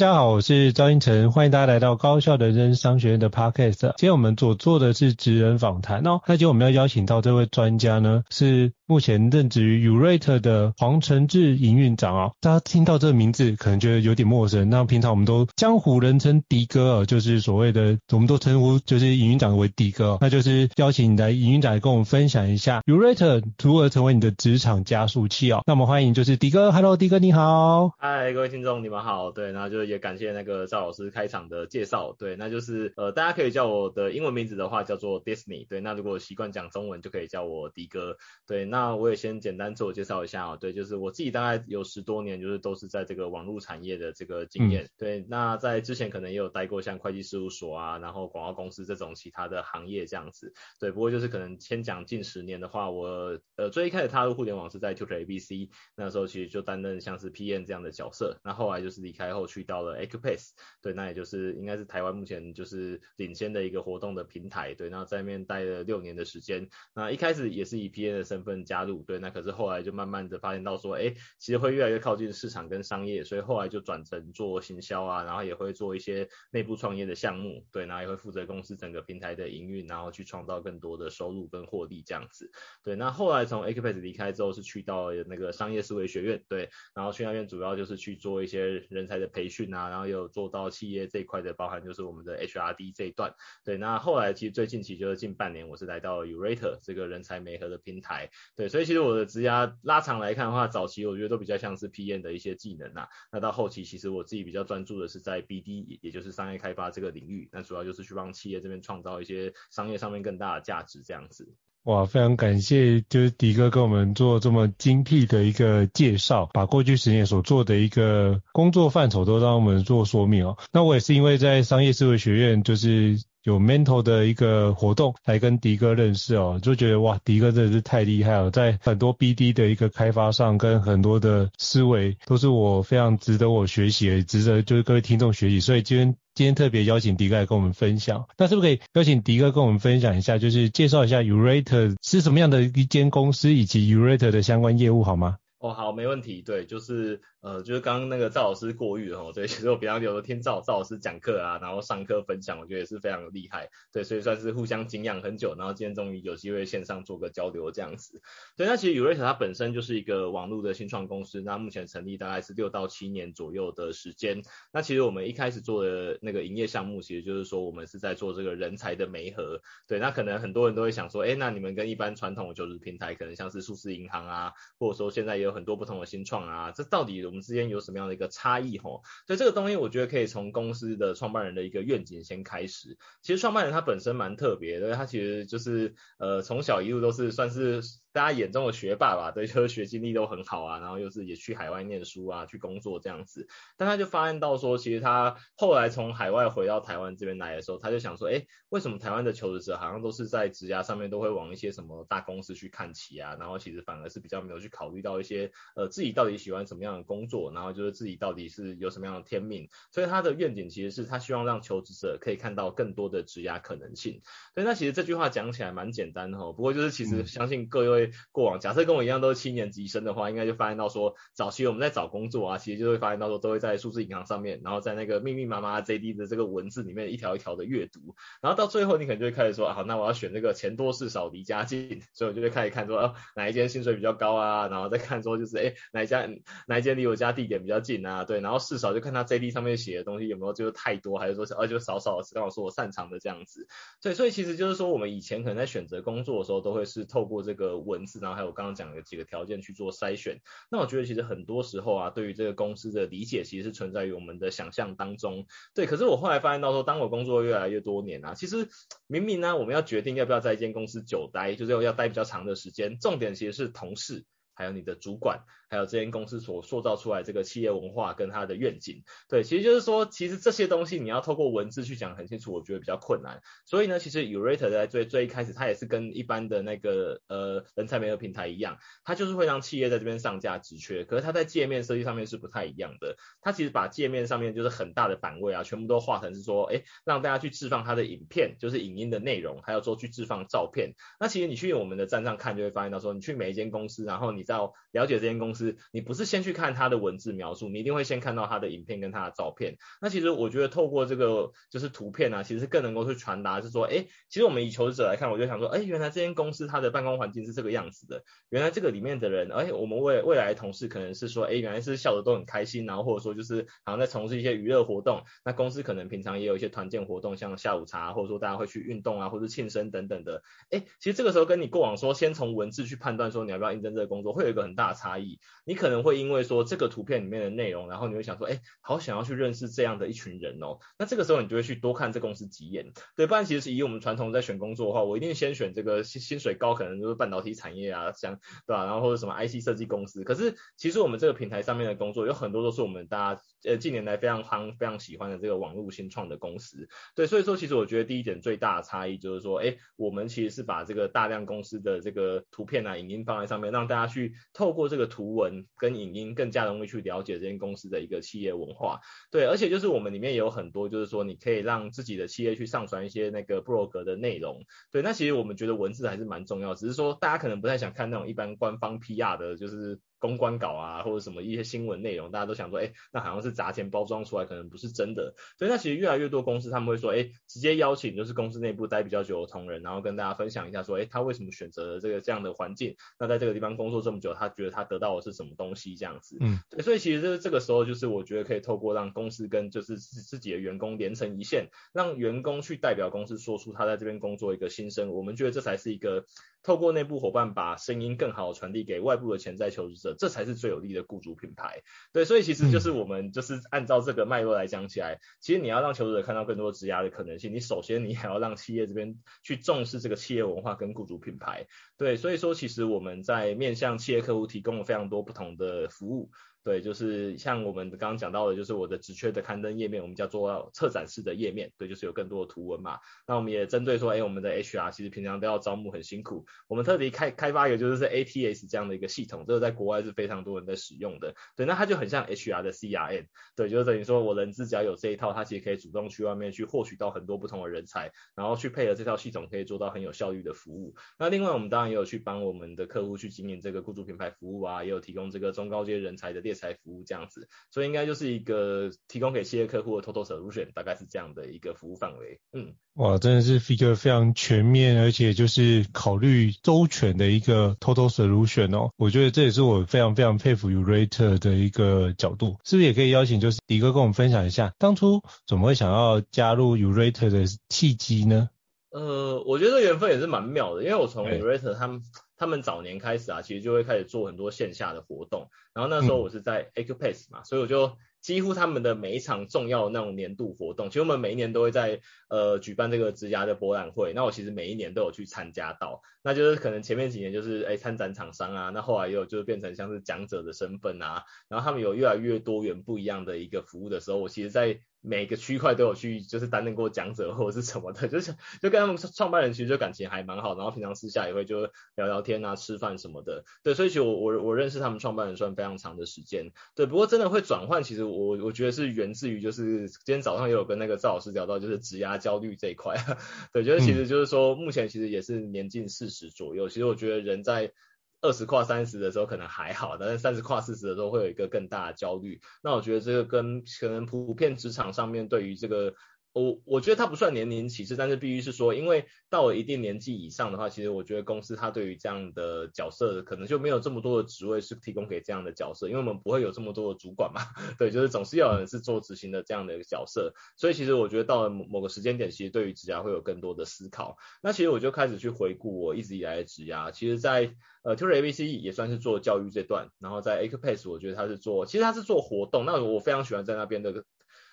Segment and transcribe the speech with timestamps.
[0.00, 3.80] 大家好，我是赵英成，欢迎大家来到高效人生商学院的 Podcast。
[3.98, 6.22] 今天我们所做的是职人访谈哦。
[6.26, 12.32] 那今天我们要邀请到这位专家呢，是目前任职于 Urate 的黄承志营运长哦。
[12.40, 14.70] 大家听到这个名字可能觉得有点陌生。
[14.70, 20.16] 那平常我们都江湖人称迪哥哦，就是所谓的我们都称呼就是营运长为迪哥。
[20.22, 25.62] 那就是邀请你来营运长来跟我们分享一下 Urate 如何成为你的职场加速器哦。
[25.66, 27.92] 那我们欢迎就是迪哥，Hello，迪哥你好。
[27.98, 29.30] 嗨，各位听众你们好。
[29.32, 29.89] 对，那就。
[29.90, 60.50] 也感谢那个赵老师开场的介绍，对，那就是呃，大家可以叫我的英文名字的话叫做 Disney，对，那如果习惯讲中文就可以叫我迪哥，对，那我也先简单自我介绍一下啊，对，就是我自己大概有十多年就是都是在这个网络产业的这个经验，嗯、对，那在之前可能也有待过像会计事务所啊，然后广告公司这种其他的行业这样子，对，不过就是可能先讲近十年的话，我呃最一开始踏入互联网是在 Tutor ABC，那时候其实就担任像是 PM 这样的角色，那后来就是离开后去到了 ACPACE
[60.82, 82.50] 对，那也就是应该是台湾目前就是领先的一个活动的平台，对，那在那边待了六年的时间，那一开始也是以 PM 的身份加入，对，那可是后来就慢慢的发现到说，哎，其实会越来越靠近市场跟商业，所以后来就转成做行销啊，然后也会做一些内部创业的项目，对，然后也会负责公司整个平台的营运，然后去创造更多的收入跟获利这样子，
[82.82, 89.88] 对，那后来从 ACPACE 离开之后是去到那个商业思维学院，对，然后去那边主要就是去做一些人才的培训啊。
[89.90, 93.34] 然后有做到企业这一块的，包含就是我们的 HRD 这一段。
[93.64, 98.30] 对，那后来其实最近期就是近半年，我是来到 Urate 这个人才媒合的平台。
[98.54, 103.08] 对，所以其实我的职涯拉长来看的话，早期我觉得都比较像是 PM 的一些技能呐。
[103.32, 107.48] 那到后期，其实我自己比较专注的是在 BD，也就是商业开发这个领域。
[107.50, 111.52] 那主要就是去帮企业这边创造一些商业上面更大的价值这样子。
[111.84, 120.58] 哇，非常感谢，就是迪哥跟我们做这么精辟的一个介绍，把过去十年所做的一个工作范畴都让我们做说明哦。
[120.72, 136.16] 那我也是因为在商业思维学院，就是有 mentor 的一个活动，来跟迪哥认识哦，就觉得哇，迪哥真的是太厉害了，在很多 BD 的一个开发上，跟很多的思维都是我非常值得我学习，值得就是各位听众学习，所以今天。
[136.32, 145.36] 今天特别邀请迪哥来跟我们分享，那是不是可以邀请迪哥跟我们分享一下，就是介绍一下 Urate 是什么样的一间公司，以及 Urate 的相关业务好吗？
[145.58, 147.20] 哦，好，没问题，对，就是。
[147.40, 158.20] 呃，就是刚刚那个赵老师过誉哦，对，其实我比较有时候听赵赵老师讲课啊，然后上课分享，我觉得也是非常厉害，对，所以算是互相敬仰很久，然后今天终于有机会线上做个交流这样子。
[158.56, 164.42] 对，那其实 Yourate 它本身就是一个网络的新创公司，那目前成立大概是六到七年左右的时间。
[164.70, 169.62] 那其实我们一开始做的那个营业项目，其实就是说我们是在做这个人才的媒合。
[169.88, 178.10] 对，那可能很多人都会想说，哎，那你们跟一般传统的求职平台，可能像是数字银行啊，或者说现在也有很多不同的新创啊，这到底我们之间有什么样的？
[178.10, 182.98] 一个差异吼，所以这个东西我觉得可以从公司的创办人的一个愿景先开始。
[183.22, 187.82] 其实创办人他本身蛮特别的，他其实就是呃从小一路都是算是
[188.12, 193.46] 大家眼中的学霸吧，对，就是学经历都很好啊，然后又是也去海外念书啊，去工作这样子。
[193.76, 209.68] 但他就发现到说，其实他后来从海外回到台湾这边来的时候，他就想说，哎，为什么台湾的求职者好像都是在职涯上面都会往一些什么大公司去看齐啊，然后其实反而是比较没有去考虑到一些呃自己到底喜欢什么样的工作，然后就是自己到底是有什么样的天命。
[209.92, 214.20] 所以他的愿景其实是他希望让求职者可以看到更多的职涯可能性。
[214.54, 217.99] 所以那其实这句话讲起来蛮简单的哦，不过就是其实相信各位
[218.32, 218.60] 过往。
[218.60, 236.28] 假设跟我一样都是七年级生的话，应该就发现到说，早期我们在找工作啊，其实就会发现到说都会在数字银行上面，然后在那个密密麻麻 JD 的这个文字里面一条一条的阅读，然后到最后你可能就会开始说，好，那我要选这个钱多事少离家近，所以我就会开始看说，哦，哪一间薪水比较高啊，然后再看说就是，哎，哪一家
[236.66, 243.66] 哪一间离我家地点比较近啊，对，然后事少就看他 JD 上面写的东西有没有就是太多，还是说是，哦，就少少是刚好说我擅长的这样子，
[244.02, 250.40] 对，所以其实就是说我们以前可能在选择工作的时候，都会是透过这个文字，然后还有刚刚讲的几个条件去做筛选。
[250.70, 255.44] 那我觉得其实很多时候啊，对于这个公司的理解，其实是存在于我们的想象当中。
[255.74, 258.68] 对，可是我后来发现到说，当我工作越来越多年啊，其实
[259.06, 264.24] 明明呢，我们要决定要不要在一间公司久待，就是要待比较长的时间，重点其实是同事。
[264.60, 265.40] 还有你的主管，
[265.70, 273.40] 还有这间公司所塑造出来这个企业文化跟它的愿景，对，其实就是说，其实这些东西你要透过文字去讲很清楚，我觉得比较困难。
[273.64, 283.16] 所以呢，其实 Yourator 在最最一开始，它也是跟一般的那个呃人才媒合平台一样，它就是会让企业在这边上架职缺，可是它在界面设计上面是不太一样的。
[283.40, 290.92] 它其实把界面上面就是很大的版位啊，全部都画成是说，哎，让大家去置放它的影片，就是影音的内容，还有说去置放照片。
[291.18, 294.44] 那其实你去我们的站上看，就会发现到说，你去每一间公司，然后你。
[294.50, 299.76] 要了解这间公司，你不是先去看它的文字描述，你一定会先看到它的影片跟它的照片。
[300.00, 308.24] 那其实我觉得透过这个就是图片啊，其实更能够去传达是说，哎，其实我们以求职者来看，我就想说，哎，原来这间公司它的办公环境是这个样子的。
[308.48, 315.22] 原来这个里面的人，哎，我们未未来的同事可能是说，哎，原来是笑得都很开心，然后或者说就是好像在从事一些娱乐活动。
[315.44, 320.42] 那公司可能平常也有一些团建活动，像下午茶，或者说大家会去运动啊，或者庆生等等的。
[320.70, 330.78] 哎，其实这个时候跟你过往说，先从文字去判断说你要不要应征这个工作，会有一个很大的差异，你可能会因为说这个图片里面的内容，然后你会想说，哎，好想要去认识这样的一群人哦。
[330.98, 332.90] 那这个时候你就会去多看这公司几眼。
[333.14, 338.86] 对，不然其实以我们传统在选工作的话，我一定先选这个薪薪水高，可能就是半导体产业啊，像对吧？
[338.86, 340.24] 然后或者什么 IC 设计公司。
[340.24, 346.88] 可是其实我们这个平台上面的工作有很多都是我们大家呃近年来非常夯、非常喜欢的这个网络新创的公司。
[347.14, 370.00] 对，所以说其实我觉得第一点最大的差异就是说，哎，我们其实是把这个大量公司的这个图片啊、影音放在上面，让大家去透过这个图文跟影音更加容易去了解这间公司的一个企业文化，对，而且就是我们里面也有很多，就是说你可以让自己的企业去上传一些那个 blog 的内容，对，那其实我们觉得文字还是蛮重要，只是说大家可能不太想看那种一般官方 PR 的，就是。
[370.20, 375.34] 公关稿啊，或者什么一些新闻内容，大家都想说，哎，那好像是砸钱包装出来，可能不是真的。
[375.58, 382.94] 所以那其实越来越多公司他们会说，哎，直接邀请就是公司内部待比较久的同仁，然后跟大家分享一下说，哎，他为什么选择了这个这样的环境？
[383.18, 385.96] 那在这个地方工作这么久，他觉得他得到的是什么东西？
[385.96, 386.36] 这样子。
[386.40, 395.10] 嗯，对，所以其实这这个时候就是我觉得可以透过让公司跟就是自自己的员工连成一线，让员工去代表公司说出他在这边工作一个心声。
[395.10, 396.26] 我们觉得这才是一个
[396.62, 400.90] 透过内部伙伴把声音更好的传递给外部的潜在求职者，这才是最有利。
[400.90, 416.32] 的雇主品牌，对，所以其实就是我们就是按照这个脉络来讲起来，其实你要让求职者看到更多职涯的可能性，你首先你还要让企业这边去重视这个企业文化跟雇主品牌，对，所以说其实我们在面向企业客户提供了非常多不同的服务。
[416.62, 422.98] 对，就是像我们刚刚讲到的，就是我的职缺的刊登页面，我们叫做策展式的页面，对，就是有更多的图文嘛。
[423.26, 431.34] 那我们也针对说，哎，我们的 HR 其实平常都要招募很辛苦，我们特别开开发一个就是 ATS 这样的一个系统，这个在国外是非常多人在使用的。
[431.56, 433.26] 对，那它就很像 HR 的 CRM，
[433.56, 440.94] 对，就是等于说我人资只要有这一套，它其实可以主动去外面去获取到很多不同的人才，然后去配合这套系统，可以做到很有效率的服务。
[441.18, 452.40] 那另外我们当然也有去帮我们的客户去经营这个雇主品牌服务啊，也有提供这个中高阶人才的猎才服务这样子，所以应该就是一个提供给企业客户的 total solution，大概是这样的一个服务范围。
[452.52, 458.90] 嗯，哇，真的是一个非常全面，而且就是考虑周全的一个 total solution 哦。
[458.96, 462.56] 我觉得这也是我非常非常佩服 Yourator 的一个角度。
[462.64, 468.50] 是不是也可以邀请就是迪哥跟我们分享一下，当初怎么会想要加入 Yourator 的契机呢？
[468.90, 472.02] 呃，我觉得缘分也是蛮妙的，因为我从 Yourator 他们。
[472.40, 475.50] 他们早年开始啊，其实就会开始做很多线下的活动。
[475.74, 484.14] 然后那时候我是在 Acupace 嘛，嗯、所以我就几乎他们的每一场重要的那种年度活动，其实我们每一年都会在呃举办这个职涯的博览会。
[484.14, 494.80] 那我其实每一年都有去参加到，那就是可能前面几年就是哎参展厂商啊，那后来又就变成像是讲者的身份啊，然后他们有越来越多元不一样的一个服务的时候，我其实在。
[495.02, 501.62] 每个区块都有去，就是担任过讲者或者是什么的， 就是就跟他们创办人其实就感情还蛮好，然后平常私下也会就
[501.96, 512.96] 聊聊天啊、吃饭什么的，对，所以其实我我我认识他们创办人算非常长的时间，对，不过真的会转换，其实我我觉得是源自于就是今天早上也有跟那个赵老师聊到，就是职涯焦虑这一块，
[513.54, 517.72] 对，就是其实就是说目前其实也是年近四十左右，其实我觉得人在。
[518.20, 522.40] 二十跨三十的时候可能还好，但是三十跨四十的时候会有一个更大的焦虑。
[522.62, 525.94] 那我觉得这个跟可能普遍职场上面对于这个。
[526.32, 537.40] 我我觉得它不算年龄歧视，但是必须是说，因为到了一定年纪以上的话，其实我觉得公司它对于这样的角色，可能就没有这么多的职位是提供给这样的角色，因为我们不会有这么多的主管嘛，
[537.78, 544.16] 对，就是总是要有人是做执行的这样的一个角色，所以其实我觉得到了某个时间点，其实对于职涯会有更多的思考。
[544.40, 554.04] 那其实我就开始去回顾我一直以来的职涯，其实在呃 Tutor ABC 也算是做教育这段，然后在 a c p a c e 我觉得他是做，其实他是做活动，那我非常喜欢在那边的。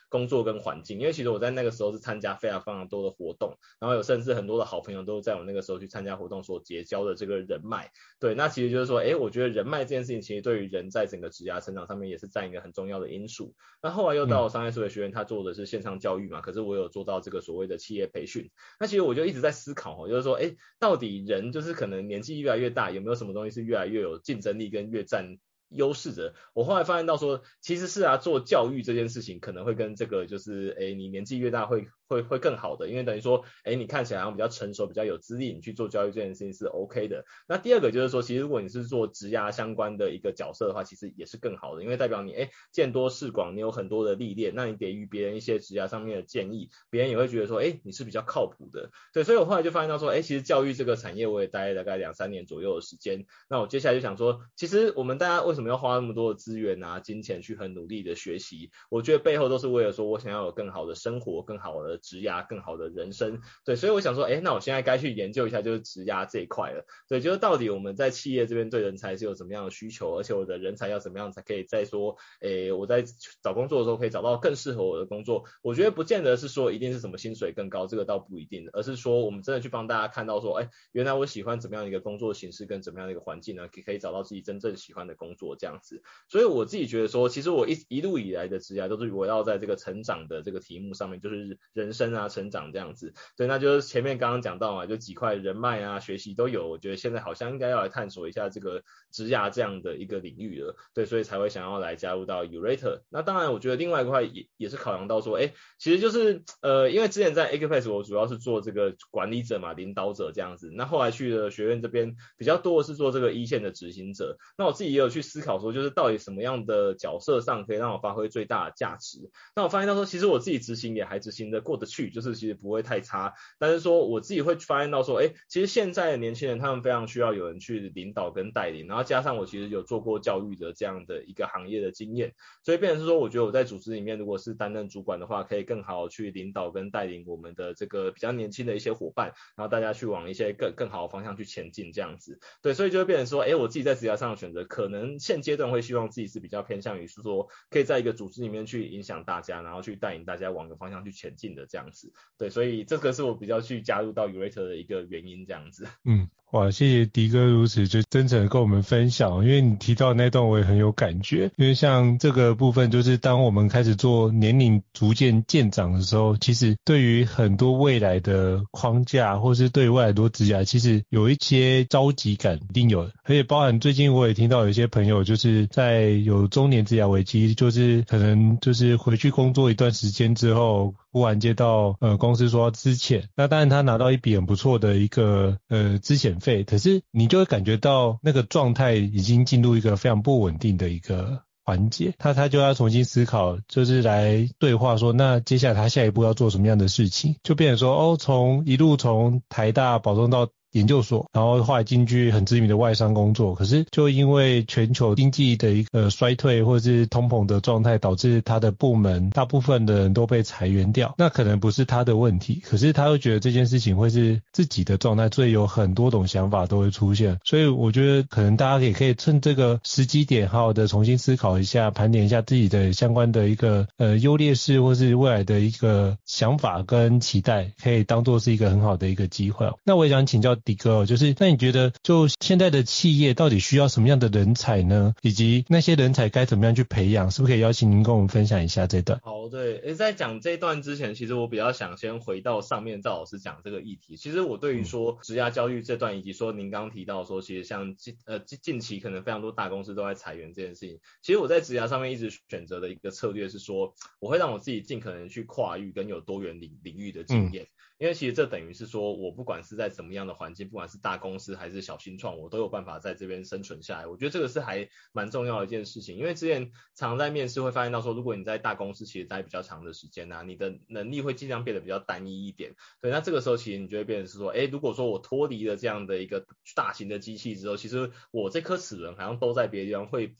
[0.10, 7.92] 工作跟环境，因为其实我在那个时候是参加非常非常多的活动，然后有甚至很多的好朋友都在我那个时候去参加活动所结交的这个人脉。
[8.20, 13.54] 对，那其实就是说，哎，我觉得人脉这件事情其实对于人在整个职涯成长上面也是占一个很重要的因素。
[13.82, 18.50] 那后来又到商业思维学院，他做的是线上教育嘛，可是我有做到这个所谓的企业培训。
[18.80, 25.38] 那其实我就一直在思考，就是说，哎，到底人就是可能年纪越来越大，有没有什么东西是越来越有竞争力跟越占
[25.70, 31.88] 优势的，我后来发现到说，其实是啊，做教育这件事情可能会跟这个就是，哎，你年纪越大会。
[32.08, 37.26] 会会更好的，因为等于说，哎，你看起来好像比较成熟，比较有资历，你去做教育这件事情是 OK 的。
[37.48, 48.92] 那第二个就是说，其实如果你是做职涯相关的一个角色的话，其实也是更好的，因为代表你，哎，见多识广，你有很多的历练，那你给予别人一些职涯上面的建议，别人也会觉得说，哎，你是比较靠谱的。
[49.14, 53.26] 对，所以我后来就发现到说，哎，其实教育这个产业我也待了大概两三年左右的时间。
[53.50, 58.72] 那我接下来就想说，其实我们大家为什么要花那么多的资源啊、金钱去很努力的学习？
[58.90, 66.86] 我觉得背后都是为了说我想要有更好的生活、更好的职涯、更好的人生，对，所以我想说，哎，那我现在该去研究一下，就是职涯这一块了。
[67.08, 73.04] 对，就是到底我们在企业这边对人才是有怎么样的需求，而且我的人才要怎么样才可以再说，哎，我在
[73.42, 75.46] 找工作的时候可以找到更适合我的工作。
[75.62, 83.68] 我觉得不见得是说一定是什么薪水更高，这个倒不一定，而是说我们真的去帮大家看到说，哎，原来我喜欢怎么样一个工作形式跟怎么样的一个环境呢？
[83.68, 86.02] 可可以找到自己真正喜欢的工作这样子。
[86.30, 92.68] 所以我自己觉得说，其实我一一路以来的职涯都是围绕在这个成长的这个题目上面，就是人人生啊，成长。
[92.74, 96.68] 这样子，对，那就是前面刚刚讲到嘛，就几块人脉啊、学习都有。
[96.68, 103.02] 我觉得现在好像应该要来探索一下这个职涯这样的一个领域了，对，所以才会想要来加入到 u r a t o r。
[103.10, 110.72] 那当然，我觉得另外一块也也是考量到说，哎，其实就是呃，因为之前在 Acupace 我主要是做这个管理者嘛、领导者这样子。
[110.74, 114.38] 那后来去了学院这边，比较多的是做这个一线的执行者。
[114.58, 119.30] 那我自己也有去思考说，就是到底什么样的角色上可以让我发挥最大的价值。
[119.56, 122.58] 那我发现到说，其实我自己执行也还执行的过得去，就是其实。
[122.58, 152.50] 不会太差，但是说我自己会发现到说，哎，其实现在的年轻人他们非常需要有人去领导跟带领，然后加上我其实有做过教育的这样的一个行业的经验，所以变成是说，我觉得我在组织里面如果是担任主管的话，可以更好去领导跟带领我们的这个比较年轻的一些伙伴，然后大家去往一些更更好的方向去前进这样子，对，所以就会变成说，哎，我自己在职涯上的选择，可能现阶段会希望自己是比较偏向于是说，可以在一个组织里面去影响大家，然后去带领大家往一个方向去前进的这样子，对。
[152.50, 155.88] 所以这个是我比较去加入到 Urate 的一个原因，这样子。
[156.06, 156.30] 嗯。
[156.52, 200.50] 哇，谢谢迪哥如此就真诚的跟我们分享，因为你提到那段我也很有感觉，因为像这个部分就是当我们开始做年龄逐渐渐长的时候，其实对于很多未来的框架，或是对于未来多指甲，其实有一些着急感一定有，而且包含最近我也听到有一些朋友就是在有中年职涯危机，就是可能就是回去工作一段时间之后，忽然接到呃公司说要资遣，那当然他拿到一笔很不错的一个呃资费，可是你就会感觉到那个状态已经进入一个非常不稳定的一个环节，他他就要重新思考，就是来对话说，那接下来他下一步要做什么样的事情，就变成说哦，从一路从台大保送到。
[200.78, 211.16] 研究所，然后后来进去很知名的外商工作，可是就因为全球经济的一个衰退或者是通膨的状态，导致他的部门大部分的人都被裁员掉。
[211.18, 217.40] 那可能不是他的问题，可是他又觉得这件事情会是自己的状态，所以有很多种想法都会出现。
[217.44, 229.68] 所以我觉得可能大家也可以趁这个时机点，好好的重新思考一下，盘点一下自己的相关的一个呃优劣势，或是未来的一个想法跟期待，可以当做是一个很好的一个机会。
[229.84, 235.14] 那我也想请教迪哥，就是那你觉得就现在的企业到底需要什么样的人才呢？
[235.22, 237.32] 以及那些人才该怎么样去培养？
[237.32, 239.22] 是不是可以邀请您跟我们分享一下这段？
[239.24, 244.18] 好，对，诶，在讲这段之前，其实我比较想先回到上面赵老师讲这个议题。
[244.18, 257.64] 其实我对于说职涯教育这段，以及说您刚刚提到说，其实像近呃近近期可能非常多大公司都在裁员这件事情，其实我在职涯上面一直选择的一个策略是说，我会让我自己尽可能去跨域跟有多元领领域的经验。
[257.64, 257.68] 嗯
[257.98, 264.08] 因为其实这等于是说，我不管是在怎么样的环境，不管是大公司还是小新创，我都有办法在这边生存下来。
[264.08, 266.16] 我觉得这个是还蛮重要的一件事情。
[266.18, 272.76] 因为之前常在面试会发现到说，如果你在大公司其实待比较长的时间呢、你的能力会尽量变得比较单一一点。
[273.02, 280.36] 对，那这个时候其实你就会变成是说，哎，如果说我脱离了这样的一个大型的机器之后，其实我这颗齿轮好像都在别的地方会。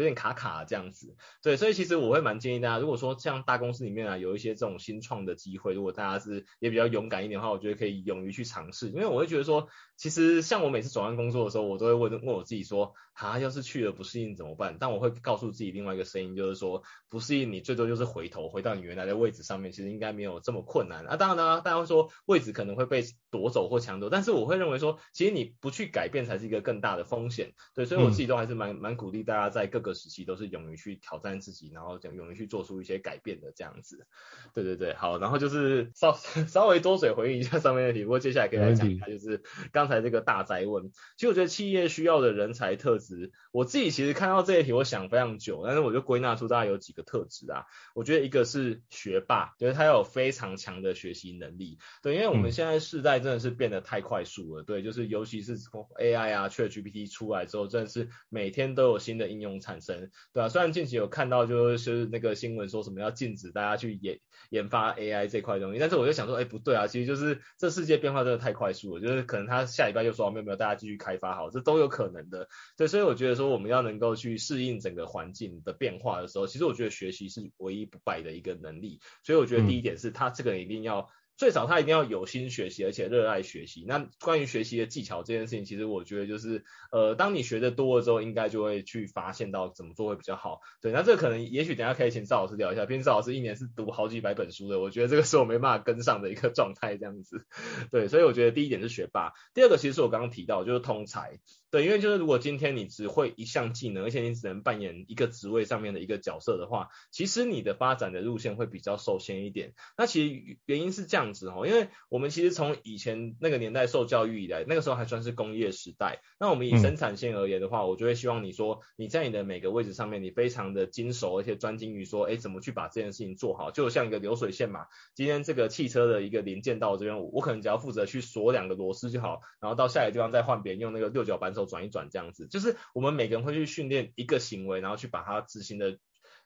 [0.00, 14.76] 有点卡卡这样子，对，所以其实我会蛮建议大家，如果说像大公司里面啊有一些这种新创的机会，如果大家是也比较勇敢一点的话，我觉得可以勇于去尝试，因为我会觉得说，其实像我每次转换工作的时候，我都会问问我自己说，啊，要是去了不适应怎么办？
[14.80, 21.16] 但我会告诉自己另外一个声音，就是说不适应你最多就是回头回到你原来的位置上面，其实应该没有这么困难啊。
[21.16, 27.52] 当然呢，大家会说位置可能会被夺走或抢走，但是我会认为说，其实你不去改变才是一个更大的风险。
[27.74, 34.06] 对，所以我自己都还是蛮蛮鼓励大家在各个时期都是勇于去挑战自己，然后讲勇于去做出一些改变的这样子。
[34.54, 36.12] 对对对，好，然后就是稍
[36.46, 39.42] 稍微多嘴回应一下上面的题，不过接下来可以来讲一下，就是
[39.72, 43.32] 刚才这个大灾问，其实我觉得企业需要的人才特质。
[43.52, 47.66] 我自己其实看到这一题，我想非常久，但是我就归纳出大概有几个特质啊。
[47.94, 51.78] 我觉得一个是学霸，就是他有非常强的学习能力。
[52.02, 54.62] 对，因为我们现在世代真的是变得太快速了。
[54.64, 60.10] 对，就是尤其是 AI 啊，ChatGPT 出来之后，真的是每天都有新的应用产产生。
[60.32, 72.48] 对啊，虽然近期有看到就是那个新闻说什么要禁止大家去研研发 AI 这块东西，但是我就想说，哎，不对啊，其实就是这世界变化真的太快速了，就是可能他下礼拜就说没有没有，大家继续开发好，这都有可能的。
[72.78, 73.10] 对，所以。
[73.10, 79.00] 我觉得说，我们要能够去适应整个环境的变化的时候，其实我觉得学习是唯一不败的一个能力。
[79.24, 81.08] 所以我觉得第一点是他这个一定要。
[81.40, 83.82] 最少他一定要有心学习，而且热爱学习。
[83.88, 90.60] 那关于学习的技巧这件事情，其实我觉得就是，呃，当你学的多了之后，应该就会去发现到怎么做会比较好。
[90.82, 97.46] 对，那这可能也许等下可以请赵老师聊一下，毕竟赵老师一年是读好几百本书的，我觉得这个是我没办法跟上的一个状态这样子。
[97.90, 101.40] 对，所以我觉得第一点是学霸，第二个其实是我刚刚提到就是通才。
[101.70, 109.74] 对，因为就是如果今天你只会一项技能，而且你只能扮演一个职位上面的一个角色的话，其实你的发展的路线会比较受限一点。
[109.96, 111.66] 那其实原因是这样子哦。
[111.66, 116.22] 因为我们其实从以前那个年代受教育以来，那个时候还算是工业时代。
[116.40, 123.70] 那我们以生产线而言的话，我就会希望你说你在你的每个位置上面，你非常的精熟，而且专精于说，哎，怎么去把这件事情做好。
[123.70, 132.46] 就像一个流水线嘛，今天这个汽车的一个零件到我这边，我可能只要负责去锁两个螺丝就好，然后到下一个地方再换别人用那个六角扳手转一转这样子。
[132.48, 135.98] 就是我们每个人会去训练一个行为，然后去把它执行的。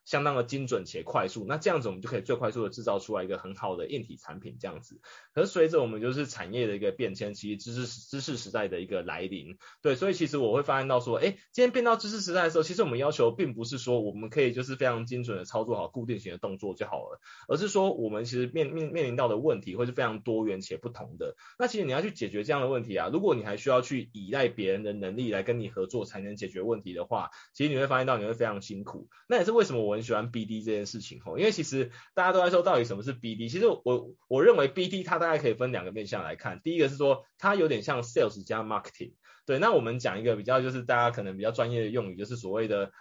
[0.04, 5.00] 相当的精准且快速，那这样子我们就可以最快速的制造出来一个很好的硬体产品，这样子。
[5.32, 21.34] 可是随着我们就是产业的一个变迁，其实知识知识时代的一个来临，对，所以其实我会发现到说，哎，今天变到知识时代的时候，其实我们要求并不是说我们可以就是非常精准的操作好固定型的动作就好了，而是说我们其实面面面临到的问题会是非常多元且不同的。
[21.58, 29.08] 那其实你要去解决这样的问题啊，如果你还需要去依赖别人的能力来跟你合作才能解决问题的话，其实你会发现到你会非常辛苦。
[29.26, 29.93] 那也是为什么我。
[29.94, 39.14] 很喜欢 BD 这件事情吼，因为其实大家都在说到底什么是 BD，其实我我认为 BD 它大概可以分两个面向来看，第一个是说它有点像 sales 加 marketing，
[39.46, 42.92] 对，那我们讲一个比较就是大家可能比较专业的用语，就是所谓的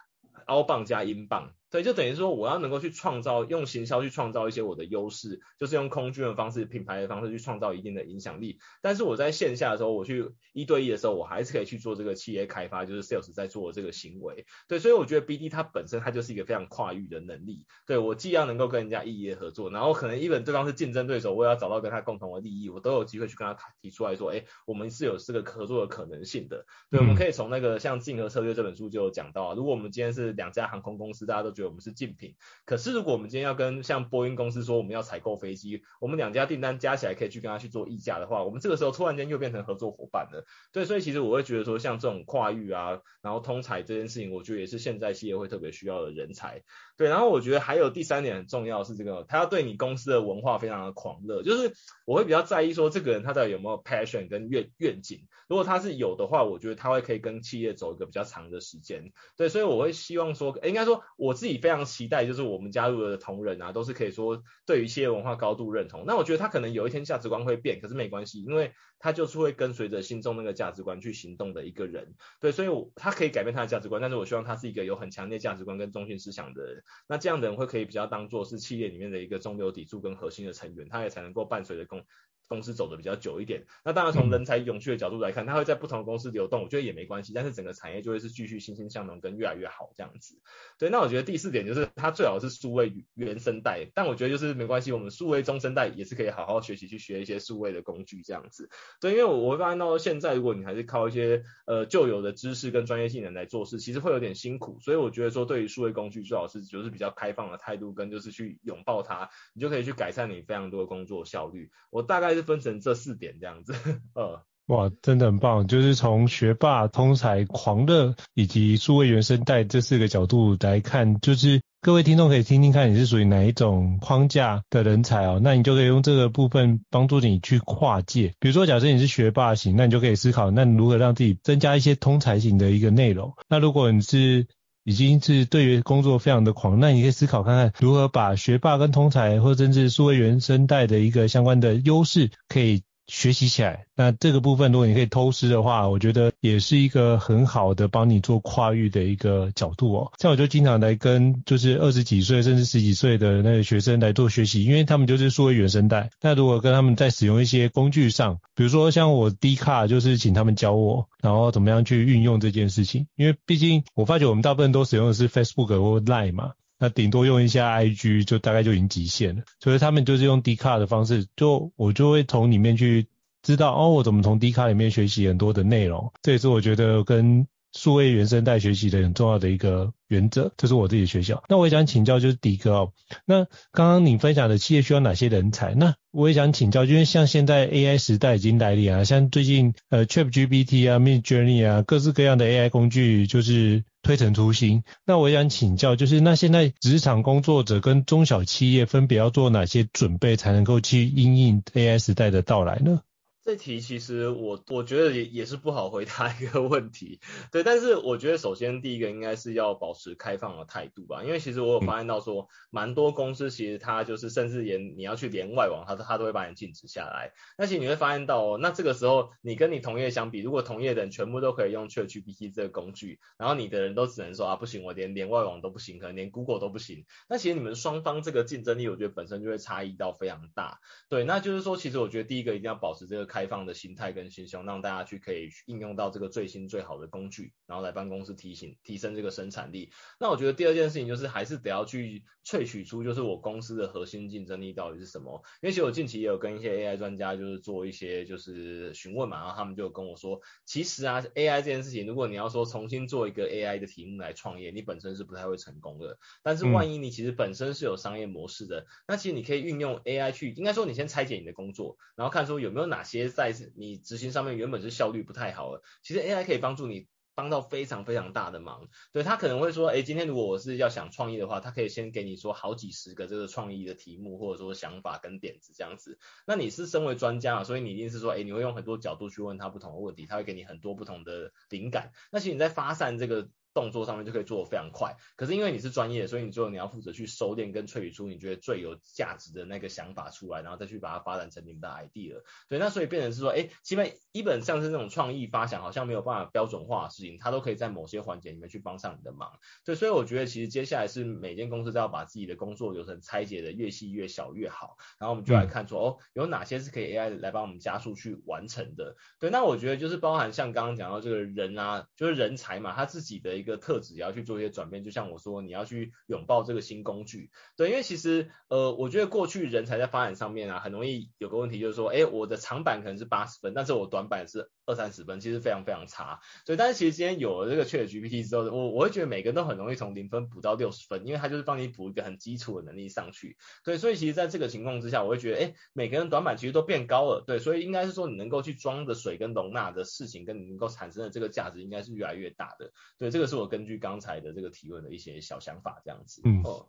[0.47, 1.51] outbound 加 inbound。
[1.73, 8.59] 对，就等于说我要能够去创造，用行销去创造一些我的优势，就是用空军的方式、品牌的方式去创造一定的影响力。
[8.83, 14.45] 但是我在线下的时候，我去一对一的时候，我还是可以去做这个企业开发，就是 sales 在做的这个行为。
[14.67, 17.65] 对，所以我觉得 BD 它本身它就是一个非常跨域的能力。
[17.87, 26.67] 对，我既要能够跟人家异业合作，然后可能 even 对方是竞争对手，我也要找到跟他共同的利益，我都有机会去跟他提出来说，哎，我们是有这个合作的可能性的。
[26.91, 32.35] 对，我们可以从那个像竞合策略这本书就有讲到啊，如果我们今天是两家航空公司，大家都觉我们是竞品。
[32.65, 40.45] 可是如果我们今天要跟像波音公司说我们要采购飞机，我们两家订单加起来可以去跟他去做议价的话，我们这个时候突然间又变成合作伙伴了。
[40.71, 46.63] 对，所以其实我会觉得说，像这种跨域啊，然后通才这件事情，我觉得也是现在企业会特别需要的人才。
[46.97, 51.73] 对，然后我觉得还有第三点很重要是这个，他要对你公司的文化非常的狂热，就是
[52.05, 55.27] 我会比较在意说这个人他到底有没有 passion 跟愿愿景。
[55.47, 59.11] 如果他是有的话，我觉得他会可以跟企业走一个比较长的时间。
[59.37, 66.05] 对，所以我会希望说，应该说我自己非常期待，就是我们加入的同仁啊，都是可以说对于企业文化高度认同。
[66.07, 68.71] 那我觉得他可能有一天价值观会变，可是没关系，因为
[69.03, 72.15] 他就是会跟随着心中那个价值观去行动的一个人。
[72.39, 76.83] 对，所以我他可以改变他的价值观，但是我希望他是一个有很强烈价值观跟中心思想的人。
[77.05, 82.05] 那这样的人会可以比较当做是企业里面的一个中流砥柱跟核心的成员，他也才能够伴随着公
[82.47, 83.65] 公司走的比较久一点。
[83.83, 87.33] 那当然从人才永续的角度来看，他会在不同的公司流动，我觉得也没关系。
[87.33, 90.39] 但是整个产业就会是继续欣欣向荣跟越来越好这样子。
[90.77, 98.69] 对，那我觉得第四点就是他最好是数位原生代，但我觉得就是没关系，我们数位中生代也是可以好好学习去学一些数位的工具这样子。
[98.99, 104.79] 对，因为我会发现到现在，如果你还是靠一些呃旧有的知识跟专业技能来做事，其实会有点辛苦。
[104.81, 111.71] 所以我觉得说，对于数位工具最好是就是比较开放的态度跟就是去拥抱它，你就可以去改善你非常多的工作效率。
[111.89, 113.73] 我大概是分成这四点这样子，
[114.15, 128.33] 呃， 哇，真的很棒，就是从学霸、通才、狂热以及数位原生代这四个角度来看，就是各位听众可以听听看你是属于哪一种框架的人才哦，那你就可以用这个部分帮助你去跨界。
[128.39, 133.33] 比如说，假设你是学霸型，那你就可以思考，那你如何让自己增加一些通才型的一个内容。
[133.49, 134.47] 那如果你是
[134.83, 150.11] 已经是对于工作非常的狂，那你可以思考看看如何把学霸跟通才或者甚至数位原生代的一个相关的优势可以学习起来，那这个部分如果你可以偷师的话，我觉得也是一个很好的帮你做跨域的一个角度哦。
[150.19, 156.09] 像我就经常来跟就是二十几岁甚至十几岁的那个学生来做学习，因为他们就是数位原生代。
[156.21, 163.07] 那如果跟他们在使用一些工具上，比如说像我 D 卡就是请他们教我，然后怎么样去运用这件事情。
[163.15, 166.53] 因为毕竟我发觉我们大部分都使用的是 Facebook 或 Line 嘛。
[166.83, 173.07] 那顶多用一下 IG 就大概就已经极限了，所以他们就是用 D 卡的方式，就我就会从里面去
[173.41, 181.43] 知道哦，我怎么从 D 卡里面学习很多的内容，这也是我觉得跟数位原生代学习的很重要的一个原则，这是我自己的学校。
[181.49, 182.93] 那我也想请教就是迪哥哦，
[183.25, 185.73] 那刚刚你分享的企业需要哪些人才？
[185.73, 193.83] 那我也想请教，因为像现在 AI 时代已经来临啊，像最近呃 ChatGPT 啊、Midjourney 啊，各式各样的 AI 工具就是。
[194.03, 202.99] 推陈出新，那我也想请教，就是那现在职场工作者跟中小企业分别要做哪些准备，才能够去因应 AI 时代的到来呢？
[203.45, 207.19] 这题其实我我觉得也也是不好回答一个问题，
[207.51, 217.33] 对，但是我觉得首先第一个应该是要保持开放的态度吧，因为其实我有发现到说，蛮多公司其实它就是甚至连你要去连外网，它它都会把你禁止下来。
[217.57, 230.79] 那其实你会发现到哦，那这个时候你跟你同业相比，如果同业的人全部都可以用 ChatGPT 这个工具，然后你的人都只能说啊不行，我连连外网都不行，可能连 Google 都不行，那其实你们双方这个竞争力，我觉得本身就会差异到非常大。
[231.09, 233.32] 对，那就是说，其实我觉得第一个一定要保持这个。
[233.33, 239.89] 开放的心态跟心胸，让大家去可以应用到这个最新最好的工具，然后来帮公司提醒提升这个生产力。
[240.19, 245.41] 那我觉得第二件事情就是还是得要去萃取出就是我公司的核心竞争力到底是什么。
[245.63, 256.19] 因为其实我近期也有跟一些 AI 专家就是做一些就是询问嘛，然后他们就跟我说，其实啊 AI 这件事情，如果你要说重新做一个 AI 的题目来创业，你本身是不太会成功的。
[256.43, 263.22] 但是万一你其实本身是有商业模式的，嗯、那其实你可以运用 AI 去，应该说你先拆解你的工作，然后看出有没有哪些。
[263.29, 268.87] 在你执行上面原本是效率不太好的，其实 AI 可以帮助你帮到非常非常大的忙。
[269.11, 276.19] 对，他可能会说，哎，今天如果我是要想创业的话，他可以先给你说好几十个这个创意的题目，或者说想法跟点子这样子。
[276.45, 282.11] 那你是身为专家啊，所以你一定是说，哎，你会用很多角度去问他不同的问题，他会给你很多不同的灵感。
[282.31, 283.49] 那其实你在发散这个。
[283.73, 292.41] 动作上面就可以做得非常快，可是因为你是专业，所以你最后你要负责去收敛跟萃取出你觉得最有价值的那个想法出来，然后再去把它发展成你们的 idea。
[292.69, 299.51] 对，那所以变成是说，哎，基本基本上是那种创意发想好像没有办法标准化的事情，它都可以在某些环节里面去帮上你的忙。
[299.85, 309.15] 对，所以我觉得其实接下来是每间公司都要把自己的工作流程拆解的越细越小越好，然后我们就来看说，哦，有哪些是可以 AI 来帮我们加速去完成的。
[309.39, 314.43] 对，那我觉得就是包含像刚刚讲到这个人啊，就是人才嘛，他自己的一个特质也要去。
[314.43, 326.39] 做一些转变，就像我说，你要去拥抱这个新工具，对，因为其实呃，我觉得过去人才在发展上面啊，很容易有个问题，就是说，哎，我的长板可能是八十分，但是我短板是二三十分，其实非常非常差。
[326.65, 333.57] 所以，但是其实今天有了这个 ChatGPT 之后，我我会觉得每个人都很容易从零分补到六十分，因为它就是帮你补一个很基础的能力上去。
[333.83, 337.43] 对，所以其实在这个情况之下，我会觉得，哎，每个人短板其实都变高了。
[337.45, 342.91] 对，所以应该是说你能够去装的水跟容纳的事情，跟你能够产生的这个价值，应该是越来越大的。
[343.17, 346.41] 对，这个是我根据刚才的这个提问的一些小想法，这样子。
[346.43, 346.61] 嗯。
[346.63, 346.87] 哦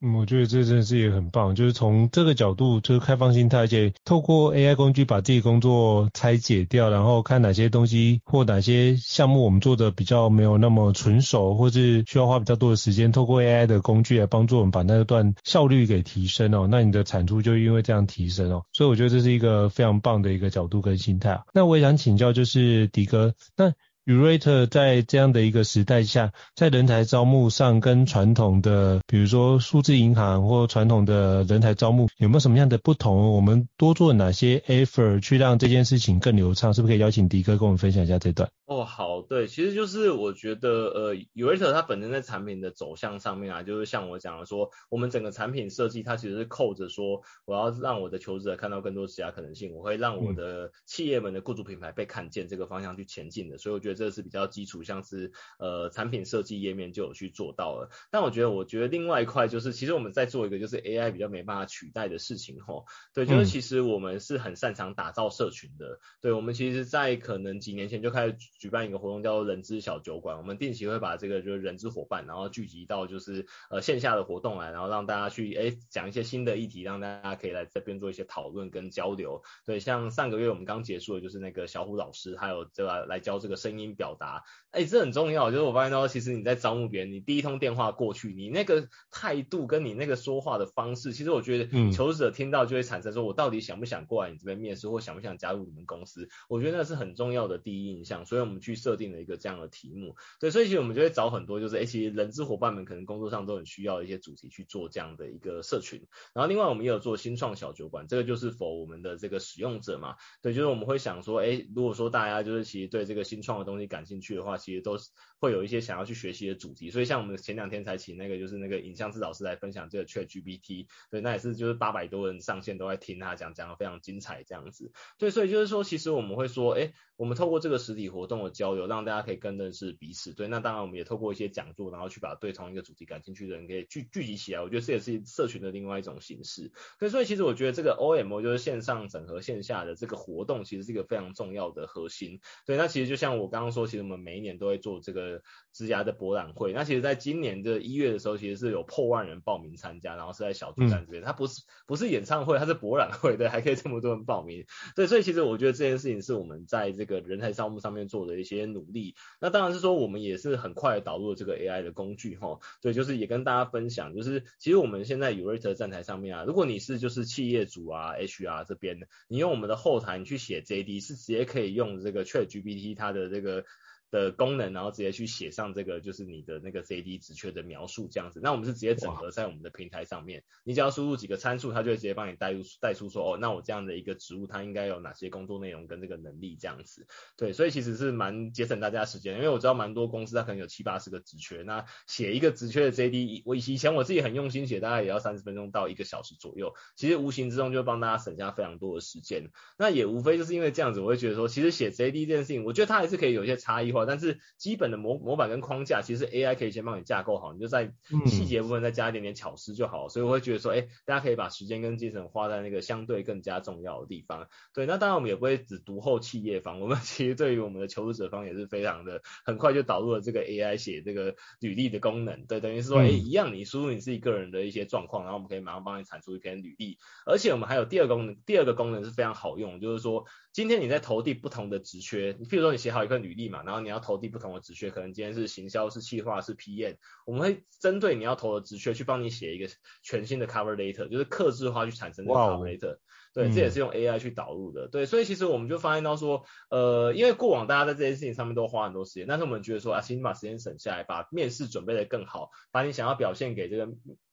[0.00, 21.40] 嗯，我觉得这真的是也很棒，就是从这个角度，就是开放心态，而且透过 AI 工具把自己工作拆解掉，然后看哪些东西或哪些项目我们做的比较没有那么纯熟，或是需要花比较多的时间，透过 AI 的工具来帮助我们把那段效率给提升哦，那你的产出就因为这样提升哦，所以我觉得这是一个非常棒的一个角度跟心态。
[21.52, 23.72] 那我也想请教，就是迪哥，那
[24.08, 33.32] Urate 在这样的一个时代下，在人才招募上跟传统的，比如说数字银行或传统的人才招募，有没有什么样的不同？
[33.32, 36.72] 我们多做哪些 effort 去让这件事情更流畅？
[36.72, 38.50] 是不是可以邀请迪哥跟我们分享一下这段？
[38.64, 53.97] 哦，好，对，其实就是我觉得，呃，Urate 它本身在产品的走向上面啊，就是像我讲的说，我们整个产品设计它其实是扣着说，我要让我的求职者看到更多职涯可能性，我会让我的企业们的雇主品牌被看见这个方向去前进的，所以我觉得。
[53.98, 57.90] 这是比较基础，像是呃产品设计页面就有去做到了。
[58.10, 62.86] 但我觉得，我觉得另外一块就是，其实我们在做一个就是 AI 比较没办法取代的事情吼。
[63.12, 65.98] 对，就是其实我们是很擅长打造社群的。
[66.20, 70.38] 对，我们其实，在可能几年前就开始举办一个活动，叫做人资小酒馆。
[70.38, 79.42] 我们定期会把这个就是人资伙伴，然后聚集到就是呃线下的活动来，然后让大家去哎讲一些新的议题，让大家可以来这边做一些讨论跟交流。
[79.64, 83.87] 对，像上个月我们刚结束的就是那个小虎老师，还有这个来教这个声音。
[83.94, 85.50] 表达，哎、欸，这很重要。
[85.50, 96.28] 就是我发现到，其实你在招募别人，你第一通电话过去，你那个态度跟你那个说话的方式，其实我觉得求职者听到就会产生说，我到底想不想过来你这边面试，或想不想加入你们公司？
[96.48, 98.18] 我觉得那是很重要的第一印象。
[98.24, 100.16] 所以我们去设定了一个这样的题目。
[100.40, 106.06] 对，所以其实我们就会找很多，就是哎、欸，其实人资伙伴们可能工作上都很需要一些主题去做这样的一个社群。
[106.34, 110.16] 然后另外我们也有做新创小酒馆，这个就是 for 我们的这个使用者嘛。
[110.42, 145.27] 对，就是我们会想说，哎、欸，如果说大家就是其实对这个新创的东西感兴趣的话，其实都是会有一些想要去学习的主题，所以像我们前两天才请那个就是那个影像制导师来分享这个 ChatGPT，对，那也是就是八百多人上线都在听他讲，讲的非常精彩这样子，对，所以就是说其实我们会说，哎，我们透过这个实体活动的交流，让大家可以更认识彼此，对，那当然我们也透过一些讲座，然后去把对同一个主题感兴趣的人给聚聚集起来，我觉得这也是社群的另外一种形式，对，所以其实我觉得这个 OMO 就是线上整合线下的这个活动，其实是一个非常重要的核心，对，那其实就像我刚刚说，其实我们每一年都会做这个
[145.72, 146.72] 职涯的博览会。
[146.72, 151.22] 那其实，在今年的一月的时候，其实是有破万人报名参加，然后是在小巨蛋这边。
[151.22, 154.64] 它不是不是演唱会，它是博览会，对，还可以这么多人报名。
[154.96, 159.14] 对，所以其实我觉得这件事情是我们在这个人才招募上面做的一些努力。
[159.40, 162.58] 那当然是说，我们也是很快导入了这个 AI 的工具哈。
[162.80, 173.64] 对，就是也跟大家分享，就是其实我们现在 Yourator 站台上面啊，如果你是就是企业主啊、HR 这边的，你用我们的后台你去写 JD，是直接可以用这个 ChatGPT 它的这个。
[174.10, 203.97] 的功能，然后直接去写上这个就是你的那个 JD 职缺的描述这样子，那我们是直接整合在我们的平台上面，你只要输入几个参数，它就会直接帮你带入带出说，哦，那我这样的一个职务它应该有哪些工作内容跟这个能力这样子，对，所以其实是蛮节省大家时间，因为我知道蛮多公司它可能有七八十个职缺，那写一个职缺的 JD，我以前我自己很用心写，大概也要三十分钟到一个小时左右，其实无形之中就帮大家省下非常多的时间，那也无非就是因为这样子，我会觉得说，其实写 JD 这件事情，我觉得它还是可以有一些差异化。
[204.06, 207.92] 但是基本的模模板跟框架，其实 AI 可以先帮你架构好，你就在
[208.26, 210.06] 细节部分再加一点点巧思就好。
[210.06, 214.48] 嗯、所以我会觉得说，哎、欸，大家可以把时间跟精神花在那个相对更加重要的地方。
[214.74, 222.44] 对，那当然我们也不会只读后企业方，我们 其实对于我们的求职者方也是非常的，很快就导入了这个 AI 写这个履历的功能。
[222.46, 226.98] 对，等于是说，哎、欸，一样你输入你自己个人的一些状况，然后我们可以马上帮你产出一篇履历。
[227.26, 230.24] 而且我们还有第二个功能，第二个功能是非常好用，就是说。
[230.58, 242.98] 今天你在投递不同的职缺，你譬如说你写好一份履历嘛，然后你要投递不同的职缺，可能今天是行销、是企划、是 PM，我们会针对你要投的职缺去帮你写一个全新的 cover letter，就是克制化去产生的 cover letter。
[243.32, 244.86] 对，这也是用 AI 去导入的。
[244.86, 253.88] 嗯、对，所以其实我们就发现到说，呃，因为过往大家在这件事情上面都花很多时间，但是我们觉得说啊，请你把时间省下来，把面试准备的更好，把你想要表现给这个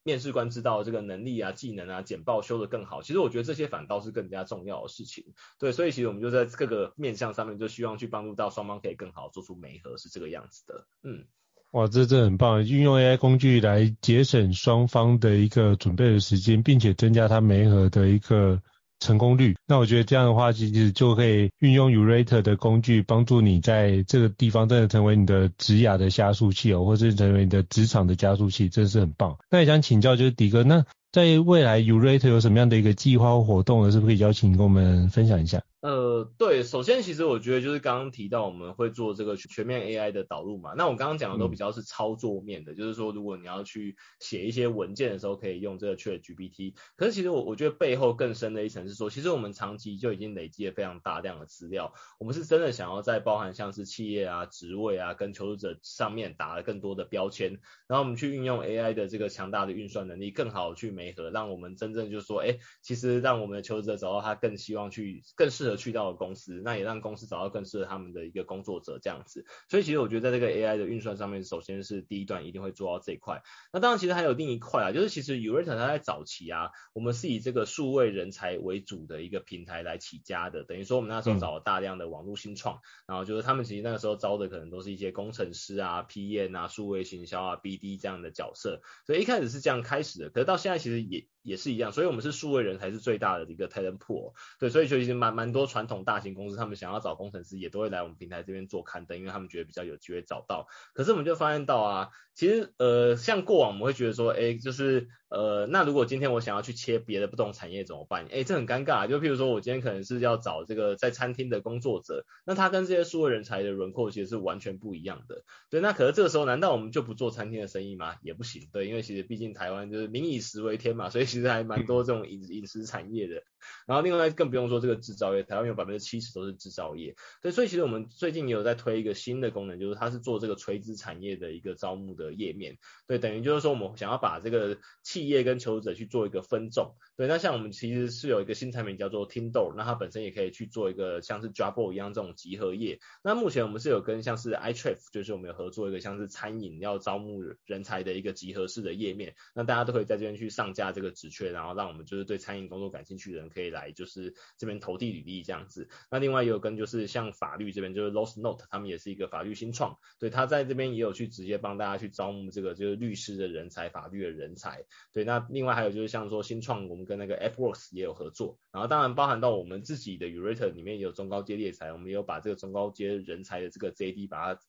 [0.05, 3.01] 面试官知道这个能力啊、技能啊、简报修得更好。
[3.01, 5.25] 其实我觉得这些反倒是更加重要的事情。
[5.59, 10.85] 对，所以其实我们就在各个面向上面，就希望去帮助到双方可以更好做出媒合，是这个样子的。
[11.01, 11.25] 嗯，
[11.71, 18.61] 哇，这这很棒，运用 AI 工具来节省双方的一个准备的时间，并且增加他媒合的一个。
[18.99, 19.55] 成功率。
[19.67, 29.37] 那我觉得这样的话，其实就可以运用 Urate 的工具，帮助你在这个地方真的成为你的职涯的加速器哦，或是成为你的职场的加速器，真是很棒。
[29.49, 33.91] 那也想请教就是迪哥，那在未来 Urate 有什么样的一个计划或活动呢？
[33.91, 35.61] 是不是可以邀请跟我们分享一下？
[35.85, 46.73] 呃，对，首先其实我觉得就是刚刚提到我们会做这个全面 AI 的导入嘛，那我刚刚讲的都比较是操作面的，嗯、就是说如果你要去写一些文件的时候，可以用这个 ChatGPT。
[46.95, 66.61] 可是其实我我觉得背后更深的一层是说，其实我们长期就已经累积了非常大量的资料，我们是真的想要在包含像是企业啊、职位啊跟求职者上面打了更多的标签，然后我们去运用 AI 的这个强大的运算能力，更好去媒合，让我们真正就是说，哎，其实让我们的求职者找到他更希望去、更适合去到的公司。
[66.63, 73.41] 那也让公司找到更适合他们的一个工作者这样子，所以其实我觉得在这个 AI 的运算上面，首先是第一段一定会做到这一块。
[73.73, 100.67] 那当然其实还有另一块啊，就是其实 yourator 它在早期啊，我们是以这个数位人才为主的一个平台来起家的，等于说我们那时候找了大量的网络新创，嗯、然后就是他们其实那个时候招的可能都是一些工程师啊、PM 啊、数位行销啊、BD 这样的角色，所以一开始是这样开始的，可是到现在其实也也是一样，所以我们是数位人才是最大的一个 talent pool，对，所以就已经蛮蛮多传统大型公司他们想要找工程师，也都会来我们平台这边做刊登，因为他们觉得比较有机会找到。
[100.93, 105.07] 可是我们就发现到啊，其实呃，像过往我们会觉得说，哎，就是。
[105.27, 108.27] 呃，那如果今天我想要去切别的不同产业怎么办？
[108.31, 109.05] 哎，这很尴尬。
[109.07, 115.43] 就譬如说我今天可能是要找这个在餐厅的工作者，那他跟这些数位人才的轮廓其实是完全不一样的。
[115.69, 118.15] 对，那可是这个时候难道我们就不做餐厅的生意吗？
[118.21, 118.69] 也不行。
[118.71, 123.43] 对，因为其实毕竟台湾就是民以食为天嘛，所以其实还蛮多这种饮饮食产业的。
[123.87, 127.15] 然后另外更不用说这个制造业，台湾有百分之七十都是制造业。
[127.41, 132.77] 对，所以其实我们最近也有在推一个新的功能，就是它是做这个垂直产业的一个招募的页面。
[133.07, 142.99] 对，等于就是说我们想要把这个企业跟求职者去做一个分众，对，那像我们其实是有一个新产品叫做 Teamdoor，那它本身也可以去做一个像是 Jobbo 一样这种集合页。
[143.23, 155.89] 那目前我们是有跟像是 iTrif，就是我们有合作一个像是餐饮要招募人才的一个集合式的页面，那大家都可以在这边去上架这个缺，然后让我们就是对餐饮工作感兴趣的人可以来就是这边投递履历这样子。
[156.09, 164.83] 那另外也有跟就是像法律这边就是 LawsNote，他们也是一个法律新创，对，他在这边也有去直接帮大家去招募这个就是律师的人才、法律的人才。
[165.13, 174.61] 对，那另外还有就是像说新创，我们跟那个 AppWorks 也有合作，然后当然包含到我们自己的 yourator 里面也有中高阶猎才，我们也有把这个中高阶人才的这个 JD 把它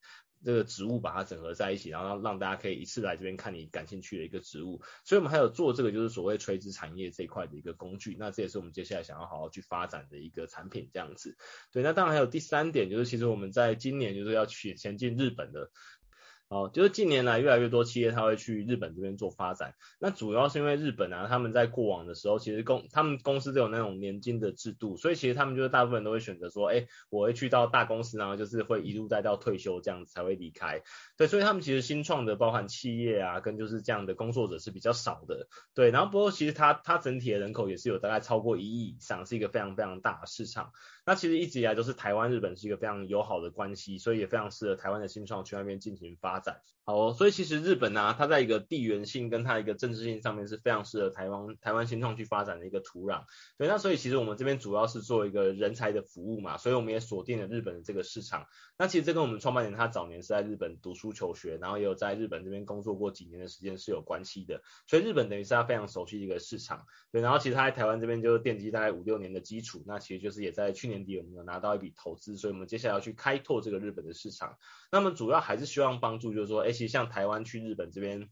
[0.44, 11.36] 这个植物把它整合在一起，然后让大家可以一次来这边看你感兴趣的一个植物，所以我们还有做这个就是所谓垂直产业这一块的一个工具，那这也是我们接下来想要好好去发展的一个产品这样子。
[11.72, 15.70] 对，那当然还有第三点就是其实我们在今年就是要去前进日本的。
[16.48, 30.82] 哦，就是近年来越来越多企业他会去日本这边做发展，那主要是因为日本啊，他们在过往的时候，其实公他们公司都有那种年金的制度，所以其实他们就是大部分都会选择说，哎，我会去到大公司，然后就是会一路待到退休这样子才会离开。
[31.16, 35.48] 对，所以他们其实新创的包含企业啊，跟就是这样的工作者是比较少的。
[35.74, 40.70] 对，然后不过其实它它整体的人口也是有大概超过一亿以上，是一个非常非常大的市场。
[41.04, 46.60] 那其实一直以来都是台湾日本是一个非常友好的关系，所以也非常适合台湾的新创去那边进行发展。
[46.88, 53.24] 好哦，所以其实日本呢、它在一个地缘性跟它一个政治性上面是非常适合台湾台湾新创去发展的一个土壤。
[53.58, 58.46] 对，那所以其实我们这边主要是做一个人才的服务嘛，所以我们也锁定了日本的这个市场。
[58.78, 64.62] 那其实这跟我们创办人他早年是在日本读书求学，然后也有在日本这边工作过几年的时间是有关系的。
[64.86, 66.86] 所以日本等于是他非常熟悉的一个市场。
[67.10, 69.82] 对，然后其实他在台湾这边就是奠基大概五六年的基础。
[69.88, 74.56] 那其实就是也在去年底我们有拿到一笔投资，所以我们接下来要去开拓这个日本的市场。
[74.92, 78.28] 那么主要还是希望帮助，就是说，哎，其实像台湾去日本这边。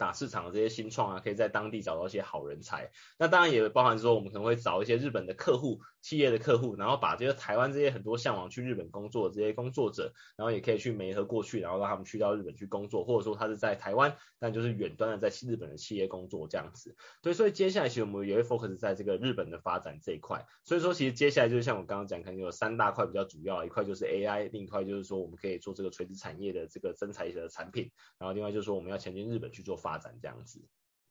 [0.00, 2.90] 打市场的这些新创啊，可以在当地找到一些好人才。
[3.18, 16.96] 那当然也包含说，我们可能会找一些日本的客户、企业的客户，然后把这些台湾这些很多向往去日本工作的这些工作者，然后也可以去媒合过去，然后让他们去到日本去工作，或者说他是在台湾，但就是远端的在日本的企业工作这样子。
[17.20, 20.46] 对，所以接下来其实我们也会 focus 在这个日本的发展这一块。
[20.64, 30.60] 所以说，其实接下来就是像我刚刚讲，可能有三大块比较主要，一块就是 AI，另一块就是说我们可以做这个垂直产业的这个增材的产品，然后另外就是说我们要前进日本去做发发展这样子。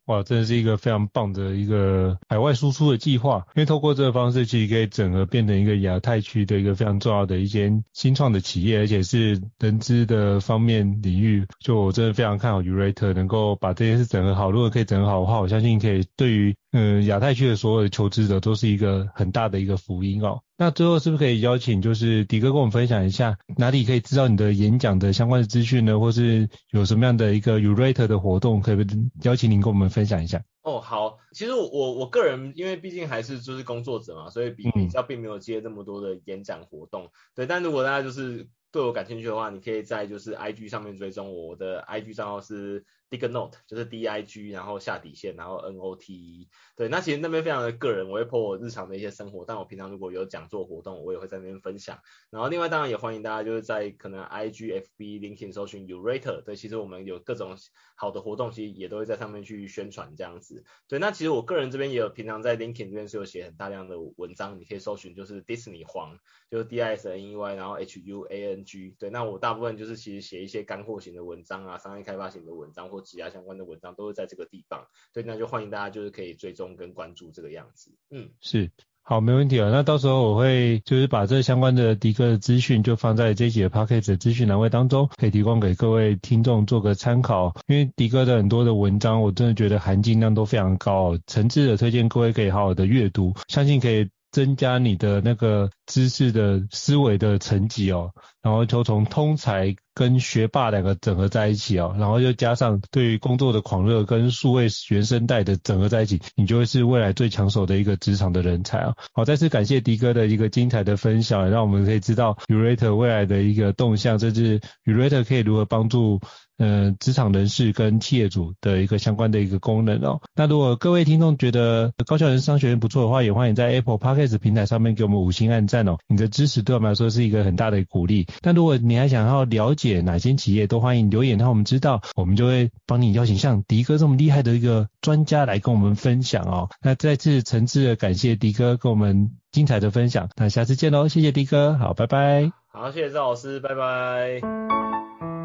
[0.06, 14.50] 哇，真的是一个非常棒的一个海外输出的计划，因为透过这个方式，其实可以整合变成一个亚太区的一个非常重要的一间新创的企业，而且是人资的方面领域，就我真的非常看好 Urate 能够把这件事整合好。
[14.50, 20.42] 如果可以整合好的话，我相信可以对于嗯亚太区的所有的求职者都是一个很大的一个福音哦。
[20.58, 26.00] 那最后是不是可以邀请就是迪哥跟我们分享一下哪里可以知道你的演讲的相关的资讯呢？
[26.00, 28.86] 或是有什么样的一个 yourator 的活动，可以
[29.24, 30.44] 邀请您跟我们分享一下？
[30.62, 42.86] 哦，好，其实我我个人因为毕竟还是就是工作者嘛，所以比比较并没有接这么多的演讲活动，对，但如果大家就是对我感兴趣的话，你可以在就是 IG 上面追踪我，我的 IG 账号是。
[43.10, 52.00] Dignote 就是 D I G，然后下底线，然后 N O T E，对，那其实那边非常的个人，我会 po 我日常的一些生活，但我平常如果有讲座活动，我也会在那边分享。
[52.30, 57.58] 然后另外当然也欢迎大家就是在可能 I G F B LinkedIn 搜寻 curator 对，其实我们有各种
[57.96, 60.64] 好的活动，其实也都会在上面去宣传这样子。
[60.88, 66.18] 对，那其实我个人这边也有平常在 LinkedIn 这边是有写很大量的文章，你可以搜寻就是 Disney 黄，
[66.50, 73.90] 就是 D I S N E Y，然后 H U A N G，对，那我大部分就是其实写一些干货型的文章啊，商业开发型的文章或职涯相关的文章。
[74.00, 77.92] 都是在这个地方，所以那就欢迎大家就是可以追踪跟关注这个样子。
[78.12, 78.72] 嗯，是，
[79.02, 79.70] 好，没问题啊。
[79.72, 87.54] 那到时候我会就是把这相关的迪哥的资讯就放在这一集的 Podcast 的资讯栏位当中，可以提供给各位听众做个参考。
[87.68, 94.10] 因为迪哥的很多的文章，我真的觉得含金量都非常高，诚挚的推荐各位可以好好的阅读，相信可以。
[94.32, 98.12] 增加你的那个知识的思维的层级哦，
[98.44, 108.96] 然后就从通才跟学霸两个整合在一起哦，然后又加上对于工作的狂热跟数位原生代的整合在一起，你就会是未来最抢手的一个职场的人才啊！
[109.12, 116.22] 好，再次感谢迪哥的一个精彩的分享，让我们可以知道 Urate 未来的一个动向，甚至 Urate 可以如何帮助。
[116.60, 120.22] 呃，职场人士跟企业主的一个相关的一个功能哦。
[120.36, 125.98] 那如果各位听众觉得高校人商学院不错的话，也欢迎在 Apple Podcast 平台上面给我们五星按赞哦。
[126.08, 128.28] 你的支持对我们来说是一个很大的鼓励。
[128.44, 136.70] 那如果你还想要了解哪些企业，都欢迎留言让我们知道，我们就会帮你邀请像迪哥这么厉害的一个专家来跟我们分享哦。
[136.82, 140.28] 那再次诚挚的感谢迪哥跟我们精彩的分享。
[140.36, 142.52] 那下次见喽，谢谢迪哥，好，拜拜。
[142.68, 145.39] 好，谢谢赵老师，拜拜。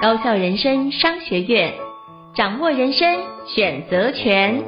[0.00, 1.74] 高校人生商学院，
[2.34, 4.64] 掌握人生选择权。